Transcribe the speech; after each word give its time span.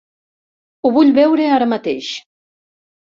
Ho 0.87 0.91
vull 0.95 1.11
veure 1.17 1.45
ara 1.57 1.67
mateix! 1.73 2.09